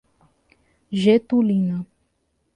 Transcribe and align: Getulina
Getulina 1.03 1.77